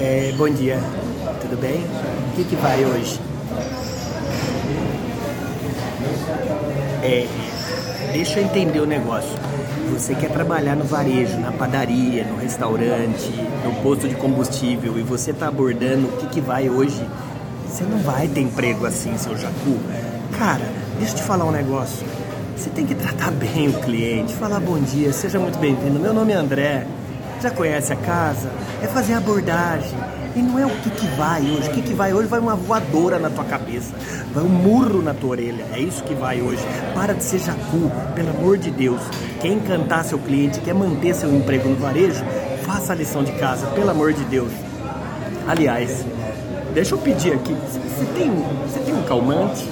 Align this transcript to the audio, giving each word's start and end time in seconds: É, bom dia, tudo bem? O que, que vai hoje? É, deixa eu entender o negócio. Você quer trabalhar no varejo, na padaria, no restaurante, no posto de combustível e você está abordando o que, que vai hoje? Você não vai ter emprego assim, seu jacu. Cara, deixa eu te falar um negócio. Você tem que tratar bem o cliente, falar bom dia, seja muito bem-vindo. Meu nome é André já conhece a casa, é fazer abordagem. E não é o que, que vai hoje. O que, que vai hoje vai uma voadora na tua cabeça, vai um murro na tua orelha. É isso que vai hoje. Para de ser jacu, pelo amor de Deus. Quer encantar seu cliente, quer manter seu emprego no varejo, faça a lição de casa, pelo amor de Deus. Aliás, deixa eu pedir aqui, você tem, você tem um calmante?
É, 0.00 0.32
bom 0.36 0.48
dia, 0.48 0.78
tudo 1.40 1.60
bem? 1.60 1.80
O 1.80 2.36
que, 2.36 2.44
que 2.44 2.54
vai 2.54 2.84
hoje? 2.84 3.20
É, 7.02 7.26
deixa 8.12 8.38
eu 8.38 8.44
entender 8.44 8.78
o 8.78 8.86
negócio. 8.86 9.36
Você 9.92 10.14
quer 10.14 10.30
trabalhar 10.30 10.76
no 10.76 10.84
varejo, 10.84 11.36
na 11.40 11.50
padaria, 11.50 12.22
no 12.22 12.36
restaurante, 12.36 13.28
no 13.64 13.74
posto 13.82 14.08
de 14.08 14.14
combustível 14.14 14.96
e 14.96 15.02
você 15.02 15.32
está 15.32 15.48
abordando 15.48 16.06
o 16.06 16.12
que, 16.18 16.26
que 16.28 16.40
vai 16.40 16.70
hoje? 16.70 17.04
Você 17.66 17.82
não 17.82 17.98
vai 17.98 18.28
ter 18.28 18.42
emprego 18.42 18.86
assim, 18.86 19.18
seu 19.18 19.36
jacu. 19.36 19.80
Cara, 20.38 20.64
deixa 21.00 21.14
eu 21.14 21.16
te 21.16 21.22
falar 21.24 21.44
um 21.44 21.50
negócio. 21.50 22.06
Você 22.56 22.70
tem 22.70 22.86
que 22.86 22.94
tratar 22.94 23.32
bem 23.34 23.68
o 23.68 23.80
cliente, 23.80 24.32
falar 24.34 24.60
bom 24.60 24.78
dia, 24.78 25.12
seja 25.12 25.40
muito 25.40 25.58
bem-vindo. 25.58 25.98
Meu 25.98 26.14
nome 26.14 26.32
é 26.32 26.36
André 26.36 26.86
já 27.40 27.50
conhece 27.50 27.92
a 27.92 27.96
casa, 27.96 28.50
é 28.82 28.86
fazer 28.86 29.14
abordagem. 29.14 29.96
E 30.36 30.42
não 30.42 30.58
é 30.58 30.66
o 30.66 30.70
que, 30.70 30.90
que 30.90 31.06
vai 31.16 31.42
hoje. 31.42 31.68
O 31.68 31.72
que, 31.72 31.82
que 31.82 31.94
vai 31.94 32.12
hoje 32.12 32.28
vai 32.28 32.38
uma 32.38 32.54
voadora 32.54 33.18
na 33.18 33.30
tua 33.30 33.44
cabeça, 33.44 33.92
vai 34.32 34.44
um 34.44 34.48
murro 34.48 35.02
na 35.02 35.12
tua 35.12 35.30
orelha. 35.30 35.64
É 35.72 35.80
isso 35.80 36.04
que 36.04 36.14
vai 36.14 36.40
hoje. 36.40 36.62
Para 36.94 37.14
de 37.14 37.24
ser 37.24 37.38
jacu, 37.38 37.90
pelo 38.14 38.30
amor 38.30 38.58
de 38.58 38.70
Deus. 38.70 39.00
Quer 39.40 39.48
encantar 39.48 40.04
seu 40.04 40.18
cliente, 40.18 40.60
quer 40.60 40.74
manter 40.74 41.14
seu 41.14 41.34
emprego 41.34 41.68
no 41.68 41.76
varejo, 41.76 42.22
faça 42.64 42.92
a 42.92 42.96
lição 42.96 43.24
de 43.24 43.32
casa, 43.32 43.66
pelo 43.68 43.90
amor 43.90 44.12
de 44.12 44.24
Deus. 44.24 44.52
Aliás, 45.46 46.04
deixa 46.74 46.94
eu 46.94 46.98
pedir 46.98 47.32
aqui, 47.32 47.54
você 47.54 48.04
tem, 48.14 48.30
você 48.66 48.80
tem 48.80 48.94
um 48.94 49.02
calmante? 49.02 49.66